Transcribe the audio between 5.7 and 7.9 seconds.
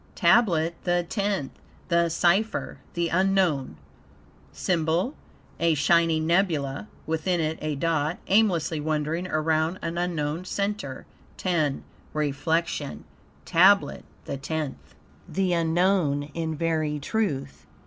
Shining Nebulae; within it a